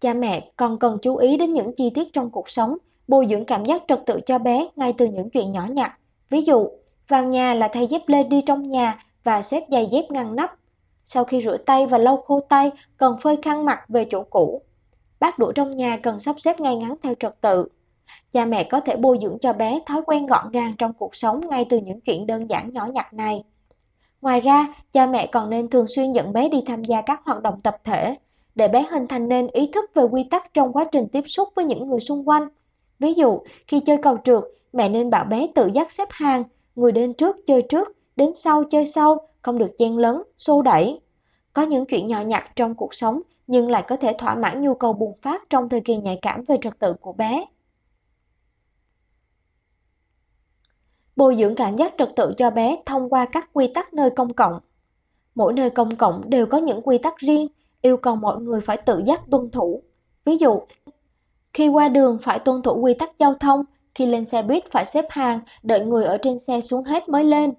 Cha 0.00 0.14
mẹ 0.14 0.50
còn 0.56 0.78
cần 0.78 0.98
chú 1.02 1.16
ý 1.16 1.36
đến 1.36 1.52
những 1.52 1.72
chi 1.76 1.90
tiết 1.90 2.12
trong 2.12 2.30
cuộc 2.30 2.50
sống, 2.50 2.76
bồi 3.08 3.26
dưỡng 3.30 3.44
cảm 3.44 3.64
giác 3.64 3.82
trật 3.88 3.98
tự 4.06 4.20
cho 4.26 4.38
bé 4.38 4.68
ngay 4.76 4.92
từ 4.92 5.06
những 5.06 5.30
chuyện 5.30 5.52
nhỏ 5.52 5.66
nhặt. 5.70 5.98
Ví 6.30 6.42
dụ, 6.42 6.68
vào 7.08 7.24
nhà 7.24 7.54
là 7.54 7.68
thay 7.68 7.86
dép 7.86 8.02
lê 8.06 8.22
đi 8.22 8.42
trong 8.46 8.70
nhà 8.70 9.04
và 9.24 9.42
xếp 9.42 9.62
giày 9.70 9.88
dép 9.92 10.10
ngăn 10.10 10.36
nắp. 10.36 10.54
Sau 11.04 11.24
khi 11.24 11.42
rửa 11.42 11.56
tay 11.56 11.86
và 11.86 11.98
lau 11.98 12.16
khô 12.16 12.40
tay, 12.40 12.70
cần 12.96 13.16
phơi 13.22 13.36
khăn 13.42 13.64
mặt 13.64 13.88
về 13.88 14.06
chỗ 14.10 14.22
cũ. 14.30 14.62
Bát 15.20 15.38
đũa 15.38 15.52
trong 15.52 15.76
nhà 15.76 15.96
cần 16.02 16.18
sắp 16.18 16.36
xếp 16.40 16.60
ngay 16.60 16.76
ngắn 16.76 16.94
theo 17.02 17.14
trật 17.20 17.40
tự. 17.40 17.68
Cha 18.32 18.44
mẹ 18.44 18.64
có 18.64 18.80
thể 18.80 18.96
bồi 18.96 19.18
dưỡng 19.22 19.38
cho 19.38 19.52
bé 19.52 19.80
thói 19.86 20.02
quen 20.06 20.26
gọn 20.26 20.50
gàng 20.52 20.74
trong 20.78 20.92
cuộc 20.92 21.16
sống 21.16 21.48
ngay 21.48 21.66
từ 21.68 21.80
những 21.80 22.00
chuyện 22.00 22.26
đơn 22.26 22.50
giản 22.50 22.72
nhỏ 22.72 22.86
nhặt 22.86 23.12
này. 23.12 23.44
Ngoài 24.20 24.40
ra, 24.40 24.74
cha 24.92 25.06
mẹ 25.06 25.26
còn 25.26 25.50
nên 25.50 25.68
thường 25.68 25.86
xuyên 25.88 26.12
dẫn 26.12 26.32
bé 26.32 26.48
đi 26.48 26.62
tham 26.66 26.84
gia 26.84 27.02
các 27.02 27.20
hoạt 27.24 27.42
động 27.42 27.60
tập 27.60 27.76
thể, 27.84 28.16
để 28.54 28.68
bé 28.68 28.86
hình 28.90 29.06
thành 29.06 29.28
nên 29.28 29.46
ý 29.46 29.70
thức 29.74 29.90
về 29.94 30.02
quy 30.02 30.24
tắc 30.30 30.54
trong 30.54 30.72
quá 30.72 30.84
trình 30.92 31.08
tiếp 31.12 31.24
xúc 31.26 31.48
với 31.54 31.64
những 31.64 31.90
người 31.90 32.00
xung 32.00 32.28
quanh. 32.28 32.48
Ví 32.98 33.14
dụ, 33.14 33.40
khi 33.68 33.80
chơi 33.80 33.96
cầu 34.02 34.18
trượt, 34.24 34.44
mẹ 34.72 34.88
nên 34.88 35.10
bảo 35.10 35.24
bé 35.24 35.46
tự 35.54 35.66
giác 35.66 35.90
xếp 35.90 36.08
hàng, 36.10 36.44
người 36.74 36.92
đến 36.92 37.14
trước 37.14 37.36
chơi 37.46 37.62
trước, 37.62 37.88
đến 38.16 38.34
sau 38.34 38.64
chơi 38.64 38.86
sau, 38.86 39.28
không 39.42 39.58
được 39.58 39.78
chen 39.78 39.98
lấn, 39.98 40.22
xô 40.36 40.62
đẩy. 40.62 41.00
Có 41.52 41.62
những 41.62 41.86
chuyện 41.86 42.06
nhỏ 42.06 42.20
nhặt 42.20 42.50
trong 42.56 42.74
cuộc 42.74 42.94
sống 42.94 43.20
nhưng 43.46 43.70
lại 43.70 43.84
có 43.88 43.96
thể 43.96 44.14
thỏa 44.18 44.34
mãn 44.34 44.62
nhu 44.62 44.74
cầu 44.74 44.92
bùng 44.92 45.18
phát 45.22 45.42
trong 45.50 45.68
thời 45.68 45.80
kỳ 45.80 45.96
nhạy 45.96 46.18
cảm 46.22 46.44
về 46.44 46.56
trật 46.62 46.78
tự 46.78 46.94
của 47.00 47.12
bé. 47.12 47.46
Bồi 51.16 51.36
dưỡng 51.36 51.54
cảm 51.54 51.76
giác 51.76 51.94
trật 51.98 52.08
tự 52.16 52.32
cho 52.36 52.50
bé 52.50 52.76
thông 52.86 53.08
qua 53.08 53.26
các 53.32 53.50
quy 53.52 53.66
tắc 53.74 53.94
nơi 53.94 54.10
công 54.10 54.32
cộng. 54.32 54.60
Mỗi 55.34 55.52
nơi 55.52 55.70
công 55.70 55.96
cộng 55.96 56.30
đều 56.30 56.46
có 56.46 56.58
những 56.58 56.82
quy 56.82 56.98
tắc 56.98 57.16
riêng, 57.16 57.48
yêu 57.80 57.96
cầu 57.96 58.16
mọi 58.16 58.40
người 58.40 58.60
phải 58.60 58.76
tự 58.76 59.02
giác 59.06 59.20
tuân 59.30 59.50
thủ. 59.50 59.82
Ví 60.24 60.36
dụ, 60.36 60.60
khi 61.56 61.68
qua 61.68 61.88
đường 61.88 62.18
phải 62.22 62.38
tuân 62.38 62.62
thủ 62.62 62.80
quy 62.80 62.94
tắc 62.94 63.18
giao 63.18 63.34
thông, 63.34 63.64
khi 63.94 64.06
lên 64.06 64.24
xe 64.24 64.42
buýt 64.42 64.70
phải 64.70 64.84
xếp 64.84 65.04
hàng, 65.08 65.40
đợi 65.62 65.80
người 65.80 66.04
ở 66.04 66.18
trên 66.18 66.38
xe 66.38 66.60
xuống 66.60 66.84
hết 66.84 67.08
mới 67.08 67.24
lên. 67.24 67.52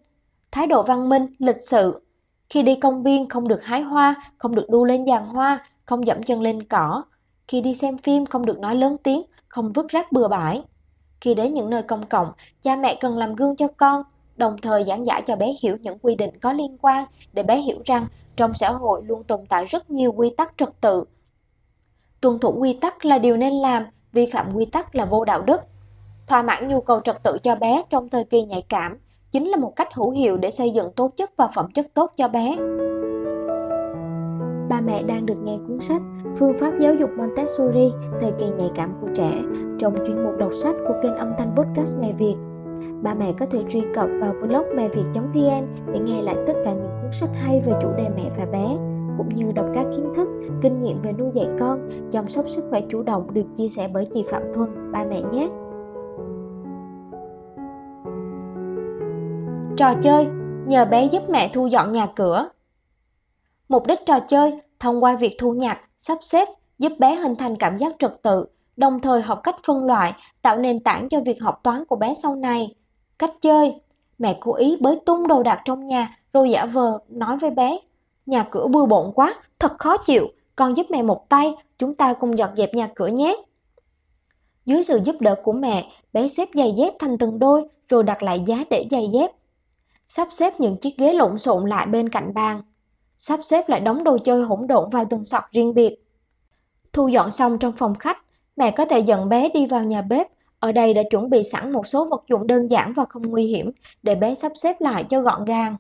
Thái 0.52 0.68
độ 0.68 0.84
văn 0.84 1.10
minh, 1.10 1.26
lịch 1.40 1.62
sự. 1.62 2.02
Khi 2.50 2.62
đi 2.62 2.76
công 2.76 3.04
viên 3.04 3.30
không 3.30 3.48
được 3.48 3.64
hái 3.64 3.82
hoa, 3.82 4.16
không 4.38 4.56
được 4.56 4.70
đu 4.70 4.86
lên 4.86 5.06
giàn 5.06 5.28
hoa, 5.28 5.66
không 5.86 6.08
dẫm 6.08 6.24
chân 6.24 6.42
lên 6.42 6.64
cỏ. 6.64 7.04
Khi 7.48 7.62
đi 7.62 7.74
xem 7.74 7.98
phim 7.98 8.26
không 8.26 8.46
được 8.46 8.60
nói 8.60 8.76
lớn 8.76 8.98
tiếng, 9.04 9.22
không 9.48 9.74
vứt 9.74 9.88
rác 9.88 10.12
bừa 10.12 10.28
bãi. 10.28 10.64
Khi 11.22 11.34
đến 11.34 11.54
những 11.54 11.70
nơi 11.70 11.84
công 11.84 12.06
cộng, 12.06 12.32
cha 12.64 12.76
mẹ 12.76 12.98
cần 13.00 13.18
làm 13.18 13.36
gương 13.36 13.56
cho 13.56 13.68
con, 13.78 14.04
đồng 14.36 14.58
thời 14.62 14.84
giảng 14.84 15.06
giải 15.06 15.22
cho 15.28 15.36
bé 15.36 15.54
hiểu 15.62 15.78
những 15.82 16.00
quy 16.02 16.16
định 16.16 16.40
có 16.40 16.54
liên 16.54 16.78
quan 16.82 17.06
để 17.34 17.44
bé 17.44 17.58
hiểu 17.58 17.78
rằng 17.86 18.08
trong 18.36 18.54
xã 18.54 18.72
hội 18.72 19.04
luôn 19.04 19.24
tồn 19.24 19.46
tại 19.50 19.66
rất 19.66 19.90
nhiều 19.90 20.12
quy 20.12 20.30
tắc 20.38 20.54
trật 20.58 20.82
tự. 20.82 21.04
Tuân 22.22 22.40
thủ 22.40 22.56
quy 22.60 22.74
tắc 22.74 23.06
là 23.06 23.18
điều 23.18 23.38
nên 23.38 23.54
làm, 23.54 23.84
vi 24.14 24.26
phạm 24.26 24.54
quy 24.54 24.66
tắc 24.66 24.96
là 24.96 25.06
vô 25.06 25.26
đạo 25.26 25.42
đức. 25.42 25.62
Thỏa 26.28 26.42
mãn 26.42 26.68
nhu 26.68 26.82
cầu 26.82 27.00
trật 27.00 27.24
tự 27.24 27.38
cho 27.44 27.56
bé 27.56 27.84
trong 27.90 28.10
thời 28.10 28.24
kỳ 28.24 28.44
nhạy 28.44 28.62
cảm 28.70 28.98
chính 29.32 29.48
là 29.48 29.58
một 29.58 29.74
cách 29.76 29.88
hữu 29.94 30.10
hiệu 30.10 30.38
để 30.38 30.52
xây 30.52 30.70
dựng 30.70 30.92
tố 30.92 31.12
chất 31.18 31.32
và 31.38 31.48
phẩm 31.56 31.72
chất 31.72 31.88
tốt 31.94 32.14
cho 32.18 32.28
bé. 32.28 32.56
Ba 34.70 34.82
mẹ 34.82 35.04
đang 35.08 35.26
được 35.26 35.38
nghe 35.44 35.58
cuốn 35.68 35.80
sách 35.80 36.02
Phương 36.38 36.58
pháp 36.58 36.72
giáo 36.80 36.94
dục 36.94 37.10
Montessori 37.18 37.92
thời 38.22 38.32
kỳ 38.40 38.46
nhạy 38.58 38.70
cảm 38.76 38.94
của 39.02 39.08
trẻ 39.16 39.32
trong 39.80 39.96
chuyên 40.08 40.24
mục 40.24 40.34
đọc 40.40 40.54
sách 40.54 40.76
của 40.88 40.94
kênh 41.04 41.16
âm 41.16 41.34
thanh 41.38 41.56
podcast 41.56 41.98
Mẹ 41.98 42.14
Việt. 42.14 42.36
Ba 43.02 43.14
mẹ 43.14 43.34
có 43.40 43.46
thể 43.46 43.60
truy 43.70 43.84
cập 43.94 44.08
vào 44.22 44.34
blog 44.42 44.66
mẹ 44.76 44.90
việt.vn 44.90 45.68
để 45.94 46.00
nghe 46.00 46.22
lại 46.22 46.36
tất 46.48 46.54
cả 46.66 46.74
những 46.74 46.92
cuốn 47.02 47.12
sách 47.12 47.30
hay 47.34 47.62
về 47.66 47.74
chủ 47.82 47.88
đề 47.98 48.10
mẹ 48.16 48.30
và 48.38 48.46
bé 48.46 48.97
cũng 49.18 49.30
như 49.30 49.52
đọc 49.52 49.66
các 49.74 49.86
kiến 49.96 50.06
thức, 50.16 50.28
kinh 50.62 50.84
nghiệm 50.84 51.02
về 51.02 51.14
nuôi 51.14 51.32
dạy 51.34 51.48
con, 51.60 51.90
chăm 52.12 52.30
sóc 52.30 52.50
sức 52.50 52.64
khỏe 52.70 52.82
chủ 52.90 53.04
động 53.04 53.34
được 53.34 53.46
chia 53.56 53.70
sẻ 53.70 53.90
bởi 53.94 54.06
chị 54.14 54.24
Phạm 54.32 54.42
Thuân, 54.54 54.92
ba 54.92 55.06
mẹ 55.10 55.22
nhé. 55.32 55.50
Trò 59.78 59.94
chơi, 60.02 60.28
nhờ 60.68 60.86
bé 60.86 61.06
giúp 61.06 61.30
mẹ 61.30 61.50
thu 61.54 61.68
dọn 61.68 61.92
nhà 61.92 62.08
cửa. 62.16 62.50
Mục 63.70 63.88
đích 63.88 64.00
trò 64.06 64.20
chơi 64.20 64.60
thông 64.80 65.04
qua 65.04 65.16
việc 65.16 65.36
thu 65.40 65.54
nhặt, 65.54 65.80
sắp 65.98 66.18
xếp 66.22 66.48
giúp 66.80 66.92
bé 67.00 67.16
hình 67.16 67.36
thành 67.36 67.56
cảm 67.56 67.78
giác 67.78 67.96
trật 68.00 68.22
tự, 68.22 68.46
đồng 68.78 69.00
thời 69.00 69.22
học 69.22 69.40
cách 69.44 69.56
phân 69.64 69.86
loại, 69.86 70.14
tạo 70.42 70.58
nền 70.58 70.80
tảng 70.80 71.10
cho 71.10 71.20
việc 71.26 71.42
học 71.42 71.60
toán 71.64 71.86
của 71.86 71.96
bé 71.96 72.14
sau 72.14 72.36
này. 72.36 72.76
Cách 73.18 73.32
chơi 73.42 73.74
Mẹ 74.20 74.38
cố 74.40 74.56
ý 74.56 74.78
bới 74.82 75.00
tung 75.06 75.28
đồ 75.28 75.44
đạc 75.44 75.62
trong 75.66 75.88
nhà 75.88 76.18
rồi 76.34 76.50
giả 76.50 76.66
vờ 76.66 77.00
nói 77.10 77.38
với 77.38 77.50
bé 77.50 77.78
Nhà 78.28 78.44
cửa 78.52 78.68
bừa 78.68 78.86
bộn 78.86 79.12
quá, 79.16 79.36
thật 79.60 79.80
khó 79.80 79.98
chịu, 79.98 80.28
con 80.56 80.78
giúp 80.78 80.86
mẹ 80.90 81.02
một 81.02 81.30
tay, 81.30 81.54
chúng 81.80 81.96
ta 81.96 82.14
cùng 82.14 82.38
dọn 82.38 82.56
dẹp 82.56 82.74
nhà 82.74 82.90
cửa 82.96 83.08
nhé. 83.08 83.36
Dưới 84.66 84.84
sự 84.84 85.00
giúp 85.04 85.16
đỡ 85.20 85.36
của 85.44 85.52
mẹ, 85.52 85.92
bé 86.14 86.28
xếp 86.28 86.50
giày 86.54 86.72
dép 86.72 86.94
thành 87.00 87.18
từng 87.18 87.40
đôi 87.40 87.68
rồi 87.90 88.04
đặt 88.04 88.24
lại 88.24 88.44
giá 88.46 88.64
để 88.70 88.88
giày 88.92 89.10
dép. 89.14 89.32
Sắp 90.08 90.28
xếp 90.32 90.60
những 90.60 90.78
chiếc 90.78 90.98
ghế 90.98 91.14
lộn 91.14 91.40
xộn 91.40 91.70
lại 91.70 91.86
bên 91.86 92.10
cạnh 92.10 92.34
bàn. 92.34 92.62
Sắp 93.18 93.40
xếp 93.44 93.70
lại 93.70 93.80
đống 93.80 94.04
đồ 94.04 94.18
chơi 94.18 94.44
hỗn 94.44 94.68
độn 94.68 94.90
vào 94.90 95.06
từng 95.10 95.24
sọt 95.24 95.44
riêng 95.52 95.74
biệt. 95.74 96.04
Thu 96.94 97.08
dọn 97.08 97.32
xong 97.32 97.58
trong 97.58 97.74
phòng 97.78 97.96
khách, 97.96 98.18
mẹ 98.56 98.72
có 98.72 98.86
thể 98.86 99.00
dẫn 99.00 99.30
bé 99.30 99.50
đi 99.54 99.66
vào 99.66 99.84
nhà 99.84 100.02
bếp. 100.02 100.28
Ở 100.60 100.72
đây 100.72 100.94
đã 100.94 101.04
chuẩn 101.12 101.30
bị 101.30 101.44
sẵn 101.44 101.72
một 101.72 101.88
số 101.88 102.06
vật 102.06 102.24
dụng 102.30 102.48
đơn 102.48 102.68
giản 102.72 102.94
và 102.94 103.06
không 103.10 103.30
nguy 103.30 103.46
hiểm 103.46 103.72
để 104.04 104.16
bé 104.16 104.36
sắp 104.36 104.52
xếp 104.56 104.82
lại 104.82 105.04
cho 105.04 105.22
gọn 105.22 105.46
gàng. 105.46 105.76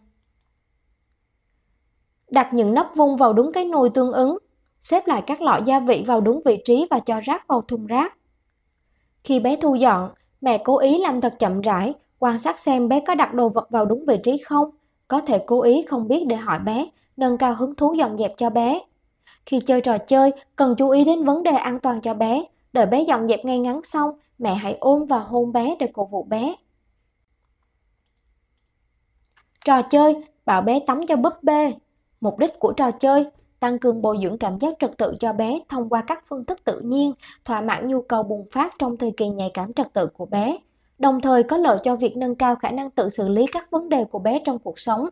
Đặt 2.31 2.53
những 2.53 2.73
nắp 2.73 2.95
vung 2.95 3.17
vào 3.17 3.33
đúng 3.33 3.51
cái 3.53 3.65
nồi 3.65 3.89
tương 3.89 4.11
ứng, 4.11 4.37
xếp 4.81 5.07
lại 5.07 5.23
các 5.27 5.41
lọ 5.41 5.59
gia 5.65 5.79
vị 5.79 6.03
vào 6.07 6.21
đúng 6.21 6.41
vị 6.45 6.61
trí 6.65 6.87
và 6.89 6.99
cho 6.99 7.19
rác 7.19 7.47
vào 7.47 7.61
thùng 7.61 7.85
rác. 7.85 8.17
Khi 9.23 9.39
bé 9.39 9.55
thu 9.55 9.75
dọn, 9.75 10.09
mẹ 10.41 10.61
cố 10.63 10.77
ý 10.77 10.99
làm 10.99 11.21
thật 11.21 11.35
chậm 11.39 11.61
rãi, 11.61 11.93
quan 12.19 12.39
sát 12.39 12.59
xem 12.59 12.89
bé 12.89 12.99
có 13.07 13.15
đặt 13.15 13.33
đồ 13.33 13.49
vật 13.49 13.69
vào 13.69 13.85
đúng 13.85 14.05
vị 14.05 14.17
trí 14.23 14.37
không. 14.37 14.69
Có 15.07 15.21
thể 15.21 15.43
cố 15.47 15.61
ý 15.61 15.81
không 15.81 16.07
biết 16.07 16.23
để 16.27 16.35
hỏi 16.35 16.59
bé, 16.59 16.87
nâng 17.17 17.37
cao 17.37 17.53
hứng 17.53 17.75
thú 17.75 17.93
dọn 17.93 18.17
dẹp 18.17 18.33
cho 18.37 18.49
bé. 18.49 18.79
Khi 19.45 19.59
chơi 19.59 19.81
trò 19.81 19.97
chơi, 19.97 20.31
cần 20.55 20.75
chú 20.77 20.89
ý 20.89 21.03
đến 21.03 21.23
vấn 21.25 21.43
đề 21.43 21.51
an 21.51 21.79
toàn 21.79 22.01
cho 22.01 22.13
bé. 22.13 22.43
Đợi 22.73 22.85
bé 22.85 23.01
dọn 23.01 23.27
dẹp 23.27 23.45
ngay 23.45 23.59
ngắn 23.59 23.83
xong, 23.83 24.11
mẹ 24.39 24.53
hãy 24.53 24.77
ôm 24.79 25.05
và 25.05 25.19
hôn 25.19 25.51
bé 25.51 25.75
để 25.79 25.87
cổ 25.93 26.05
vũ 26.05 26.23
bé. 26.23 26.55
Trò 29.65 29.81
chơi, 29.81 30.23
bảo 30.45 30.61
bé 30.61 30.79
tắm 30.87 31.07
cho 31.07 31.15
búp 31.15 31.33
bê. 31.41 31.73
Mục 32.21 32.37
đích 32.37 32.59
của 32.59 32.73
trò 32.73 32.91
chơi 32.91 33.25
tăng 33.59 33.79
cường 33.79 34.01
bồi 34.01 34.17
dưỡng 34.23 34.37
cảm 34.37 34.59
giác 34.59 34.73
trật 34.79 34.97
tự 34.97 35.13
cho 35.19 35.33
bé 35.33 35.59
thông 35.69 35.89
qua 35.89 36.03
các 36.07 36.23
phương 36.29 36.45
thức 36.45 36.63
tự 36.63 36.79
nhiên, 36.79 37.13
thỏa 37.45 37.61
mãn 37.61 37.87
nhu 37.87 38.01
cầu 38.01 38.23
bùng 38.23 38.45
phát 38.51 38.73
trong 38.79 38.97
thời 38.97 39.11
kỳ 39.17 39.29
nhạy 39.29 39.51
cảm 39.53 39.73
trật 39.73 39.93
tự 39.93 40.07
của 40.07 40.25
bé, 40.25 40.57
đồng 40.99 41.21
thời 41.21 41.43
có 41.43 41.57
lợi 41.57 41.77
cho 41.83 41.95
việc 41.95 42.17
nâng 42.17 42.35
cao 42.35 42.55
khả 42.55 42.71
năng 42.71 42.89
tự 42.89 43.09
xử 43.09 43.27
lý 43.27 43.45
các 43.51 43.71
vấn 43.71 43.89
đề 43.89 44.03
của 44.03 44.19
bé 44.19 44.41
trong 44.45 44.59
cuộc 44.59 44.79
sống. 44.79 45.09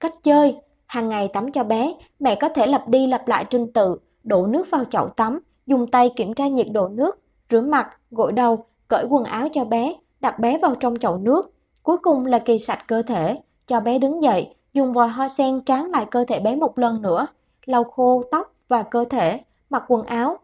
Cách 0.00 0.14
chơi 0.22 0.56
Hàng 0.90 1.08
ngày 1.08 1.28
tắm 1.28 1.52
cho 1.52 1.64
bé, 1.64 1.94
mẹ 2.20 2.34
có 2.34 2.48
thể 2.48 2.66
lặp 2.66 2.88
đi 2.88 3.06
lặp 3.06 3.28
lại 3.28 3.44
trình 3.50 3.72
tự, 3.72 3.96
đổ 4.24 4.46
nước 4.46 4.70
vào 4.70 4.84
chậu 4.84 5.08
tắm, 5.08 5.40
dùng 5.66 5.90
tay 5.90 6.10
kiểm 6.16 6.34
tra 6.34 6.48
nhiệt 6.48 6.66
độ 6.72 6.88
nước, 6.88 7.18
rửa 7.50 7.60
mặt, 7.60 7.88
gội 8.10 8.32
đầu, 8.32 8.64
cởi 8.88 9.06
quần 9.10 9.24
áo 9.24 9.48
cho 9.52 9.64
bé, 9.64 9.94
đặt 10.20 10.38
bé 10.38 10.58
vào 10.58 10.74
trong 10.74 10.96
chậu 10.98 11.18
nước. 11.18 11.54
Cuối 11.82 11.96
cùng 12.02 12.26
là 12.26 12.38
kỳ 12.38 12.58
sạch 12.58 12.84
cơ 12.88 13.02
thể, 13.02 13.40
cho 13.66 13.80
bé 13.80 13.98
đứng 13.98 14.22
dậy, 14.22 14.54
dùng 14.72 14.92
vòi 14.92 15.08
hoa 15.08 15.28
sen 15.28 15.64
tráng 15.64 15.90
lại 15.90 16.06
cơ 16.10 16.24
thể 16.28 16.40
bé 16.40 16.56
một 16.56 16.78
lần 16.78 17.02
nữa, 17.02 17.26
lau 17.64 17.84
khô 17.84 18.24
tóc 18.30 18.54
và 18.68 18.82
cơ 18.82 19.04
thể, 19.10 19.40
mặc 19.70 19.84
quần 19.88 20.06
áo. 20.06 20.38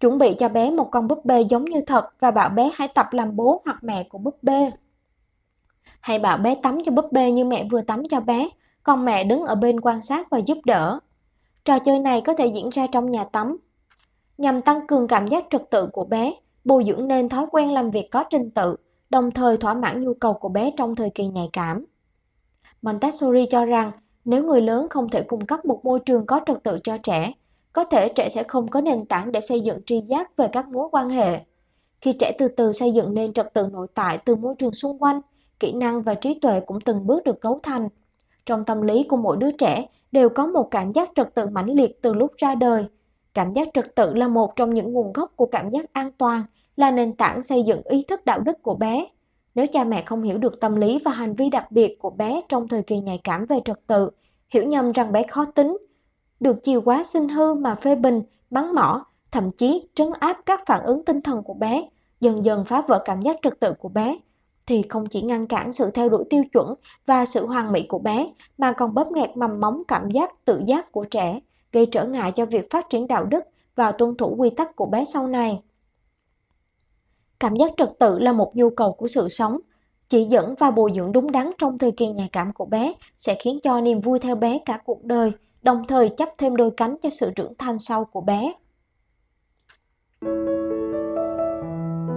Chuẩn 0.00 0.18
bị 0.18 0.34
cho 0.38 0.48
bé 0.48 0.70
một 0.70 0.88
con 0.90 1.08
búp 1.08 1.24
bê 1.24 1.40
giống 1.40 1.64
như 1.64 1.80
thật 1.86 2.10
và 2.20 2.30
bảo 2.30 2.48
bé 2.48 2.70
hãy 2.74 2.88
tập 2.88 3.06
làm 3.12 3.36
bố 3.36 3.62
hoặc 3.64 3.84
mẹ 3.84 4.04
của 4.04 4.18
búp 4.18 4.38
bê. 4.42 4.70
Hãy 6.00 6.18
bảo 6.18 6.38
bé 6.38 6.54
tắm 6.54 6.78
cho 6.84 6.92
búp 6.92 7.12
bê 7.12 7.30
như 7.30 7.44
mẹ 7.44 7.64
vừa 7.70 7.82
tắm 7.82 8.02
cho 8.10 8.20
bé, 8.20 8.48
còn 8.82 9.04
mẹ 9.04 9.24
đứng 9.24 9.42
ở 9.42 9.54
bên 9.54 9.80
quan 9.80 10.02
sát 10.02 10.30
và 10.30 10.38
giúp 10.38 10.58
đỡ. 10.64 10.98
Trò 11.64 11.78
chơi 11.78 11.98
này 11.98 12.20
có 12.20 12.34
thể 12.34 12.46
diễn 12.46 12.70
ra 12.70 12.86
trong 12.86 13.10
nhà 13.10 13.24
tắm. 13.24 13.56
Nhằm 14.38 14.62
tăng 14.62 14.86
cường 14.86 15.08
cảm 15.08 15.26
giác 15.26 15.44
trật 15.50 15.70
tự 15.70 15.86
của 15.86 16.04
bé, 16.04 16.34
bồi 16.64 16.84
dưỡng 16.84 17.08
nên 17.08 17.28
thói 17.28 17.46
quen 17.50 17.72
làm 17.72 17.90
việc 17.90 18.10
có 18.10 18.24
trình 18.30 18.50
tự, 18.50 18.76
đồng 19.10 19.30
thời 19.30 19.56
thỏa 19.56 19.74
mãn 19.74 20.04
nhu 20.04 20.14
cầu 20.14 20.32
của 20.32 20.48
bé 20.48 20.70
trong 20.76 20.96
thời 20.96 21.10
kỳ 21.10 21.26
nhạy 21.26 21.48
cảm. 21.52 21.84
Montessori 22.82 23.46
cho 23.50 23.64
rằng 23.64 23.92
nếu 24.24 24.44
người 24.44 24.60
lớn 24.60 24.86
không 24.90 25.08
thể 25.08 25.22
cung 25.22 25.46
cấp 25.46 25.64
một 25.64 25.84
môi 25.84 26.00
trường 26.00 26.26
có 26.26 26.40
trật 26.46 26.62
tự 26.62 26.78
cho 26.84 26.98
trẻ, 27.02 27.32
có 27.72 27.84
thể 27.84 28.08
trẻ 28.08 28.28
sẽ 28.28 28.42
không 28.42 28.68
có 28.68 28.80
nền 28.80 29.06
tảng 29.06 29.32
để 29.32 29.40
xây 29.40 29.60
dựng 29.60 29.78
tri 29.86 30.00
giác 30.00 30.36
về 30.36 30.48
các 30.52 30.68
mối 30.68 30.88
quan 30.92 31.08
hệ. 31.08 31.40
Khi 32.00 32.12
trẻ 32.12 32.32
từ 32.38 32.48
từ 32.48 32.72
xây 32.72 32.92
dựng 32.92 33.14
nên 33.14 33.32
trật 33.32 33.54
tự 33.54 33.66
nội 33.72 33.86
tại 33.94 34.18
từ 34.24 34.36
môi 34.36 34.54
trường 34.58 34.74
xung 34.74 34.98
quanh, 34.98 35.20
kỹ 35.60 35.72
năng 35.72 36.02
và 36.02 36.14
trí 36.14 36.38
tuệ 36.38 36.60
cũng 36.60 36.80
từng 36.80 37.06
bước 37.06 37.24
được 37.24 37.40
cấu 37.40 37.60
thành. 37.62 37.88
Trong 38.46 38.64
tâm 38.64 38.82
lý 38.82 39.02
của 39.02 39.16
mỗi 39.16 39.36
đứa 39.36 39.50
trẻ 39.50 39.86
đều 40.12 40.28
có 40.28 40.46
một 40.46 40.68
cảm 40.70 40.92
giác 40.92 41.10
trật 41.14 41.34
tự 41.34 41.46
mãnh 41.46 41.70
liệt 41.70 42.02
từ 42.02 42.14
lúc 42.14 42.32
ra 42.36 42.54
đời. 42.54 42.84
Cảm 43.34 43.52
giác 43.52 43.68
trật 43.74 43.94
tự 43.94 44.14
là 44.14 44.28
một 44.28 44.56
trong 44.56 44.74
những 44.74 44.92
nguồn 44.92 45.12
gốc 45.12 45.32
của 45.36 45.46
cảm 45.46 45.70
giác 45.70 45.92
an 45.92 46.12
toàn, 46.18 46.42
là 46.76 46.90
nền 46.90 47.12
tảng 47.12 47.42
xây 47.42 47.62
dựng 47.62 47.82
ý 47.84 48.04
thức 48.08 48.24
đạo 48.24 48.40
đức 48.40 48.62
của 48.62 48.74
bé. 48.74 49.06
Nếu 49.54 49.66
cha 49.66 49.84
mẹ 49.84 50.02
không 50.06 50.22
hiểu 50.22 50.38
được 50.38 50.60
tâm 50.60 50.76
lý 50.76 50.98
và 51.04 51.10
hành 51.10 51.34
vi 51.34 51.48
đặc 51.48 51.72
biệt 51.72 51.98
của 51.98 52.10
bé 52.10 52.40
trong 52.48 52.68
thời 52.68 52.82
kỳ 52.82 53.00
nhạy 53.00 53.20
cảm 53.24 53.46
về 53.46 53.60
trật 53.64 53.86
tự, 53.86 54.10
hiểu 54.48 54.64
nhầm 54.64 54.92
rằng 54.92 55.12
bé 55.12 55.22
khó 55.22 55.44
tính, 55.44 55.78
được 56.40 56.62
chiều 56.62 56.80
quá 56.80 57.04
sinh 57.04 57.28
hư 57.28 57.54
mà 57.54 57.74
phê 57.74 57.94
bình, 57.94 58.22
bắn 58.50 58.74
mỏ, 58.74 59.04
thậm 59.30 59.50
chí 59.50 59.88
trấn 59.94 60.08
áp 60.20 60.36
các 60.46 60.60
phản 60.66 60.82
ứng 60.84 61.04
tinh 61.04 61.20
thần 61.20 61.42
của 61.42 61.54
bé, 61.54 61.88
dần 62.20 62.44
dần 62.44 62.64
phá 62.64 62.82
vỡ 62.88 63.02
cảm 63.04 63.22
giác 63.22 63.36
trật 63.42 63.60
tự 63.60 63.72
của 63.72 63.88
bé, 63.88 64.18
thì 64.66 64.82
không 64.82 65.06
chỉ 65.06 65.22
ngăn 65.22 65.46
cản 65.46 65.72
sự 65.72 65.90
theo 65.90 66.08
đuổi 66.08 66.24
tiêu 66.30 66.44
chuẩn 66.52 66.74
và 67.06 67.24
sự 67.24 67.46
hoàn 67.46 67.72
mỹ 67.72 67.86
của 67.88 67.98
bé, 67.98 68.32
mà 68.58 68.72
còn 68.72 68.94
bóp 68.94 69.12
nghẹt 69.12 69.36
mầm 69.36 69.60
móng 69.60 69.82
cảm 69.88 70.10
giác 70.10 70.44
tự 70.44 70.62
giác 70.66 70.92
của 70.92 71.04
trẻ, 71.04 71.40
gây 71.72 71.86
trở 71.86 72.06
ngại 72.06 72.32
cho 72.32 72.46
việc 72.46 72.70
phát 72.70 72.90
triển 72.90 73.06
đạo 73.06 73.24
đức 73.24 73.44
và 73.76 73.92
tuân 73.92 74.16
thủ 74.16 74.34
quy 74.38 74.50
tắc 74.50 74.76
của 74.76 74.86
bé 74.86 75.04
sau 75.04 75.26
này. 75.26 75.62
Cảm 77.42 77.56
giác 77.56 77.70
trật 77.76 77.88
tự 77.98 78.18
là 78.18 78.32
một 78.32 78.56
nhu 78.56 78.70
cầu 78.70 78.92
của 78.92 79.08
sự 79.08 79.28
sống. 79.28 79.58
Chỉ 80.08 80.24
dẫn 80.24 80.54
và 80.58 80.70
bồi 80.70 80.92
dưỡng 80.94 81.12
đúng 81.12 81.32
đắn 81.32 81.50
trong 81.58 81.78
thời 81.78 81.92
kỳ 81.92 82.08
nhạy 82.08 82.28
cảm 82.32 82.52
của 82.52 82.64
bé 82.64 82.92
sẽ 83.18 83.36
khiến 83.40 83.58
cho 83.62 83.80
niềm 83.80 84.00
vui 84.00 84.18
theo 84.18 84.36
bé 84.36 84.58
cả 84.64 84.78
cuộc 84.84 85.04
đời, 85.04 85.32
đồng 85.62 85.84
thời 85.88 86.08
chấp 86.08 86.28
thêm 86.38 86.56
đôi 86.56 86.70
cánh 86.76 86.96
cho 87.02 87.10
sự 87.10 87.30
trưởng 87.36 87.54
thành 87.58 87.78
sau 87.78 88.04
của 88.04 88.20
bé. 88.20 88.52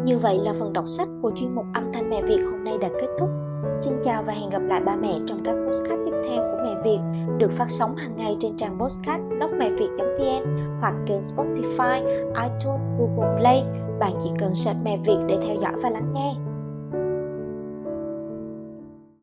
Như 0.06 0.18
vậy 0.18 0.38
là 0.44 0.54
phần 0.60 0.74
đọc 0.74 0.86
sách 0.88 1.08
của 1.22 1.32
chuyên 1.40 1.56
mục 1.56 1.66
âm 1.74 1.84
thanh 1.94 2.10
mẹ 2.10 2.22
Việt 2.22 2.40
hôm 2.52 2.64
nay 2.64 2.78
đã 2.82 2.90
kết 3.02 3.08
thúc. 3.20 3.30
Xin 3.80 3.94
chào 4.04 4.24
và 4.28 4.34
hẹn 4.34 4.50
gặp 4.50 4.62
lại 4.68 4.82
ba 4.86 4.96
mẹ 4.96 5.20
trong 5.28 5.44
các 5.46 5.56
postcard 5.68 6.02
tiếp 6.06 6.18
theo 6.30 6.38
của 6.38 6.58
mẹ 6.64 6.82
Việt 6.84 7.00
được 7.38 7.52
phát 7.52 7.68
sóng 7.70 7.96
hàng 7.96 8.16
ngày 8.18 8.36
trên 8.40 8.58
trang 8.58 8.80
postcard 8.80 9.24
blogmẹviệt.vn 9.24 10.58
hoặc 10.82 10.94
kênh 11.08 11.22
Spotify, 11.22 12.06
iTunes, 12.44 12.82
Google 13.00 13.40
Play. 13.40 13.85
Bạn 14.00 14.14
chỉ 14.24 14.30
cần 14.40 14.56
search 14.56 14.80
mẹ 14.84 14.98
Việt 14.98 15.18
để 15.28 15.38
theo 15.48 15.56
dõi 15.62 15.74
và 15.84 15.90
lắng 15.90 16.14
nghe. 16.14 16.45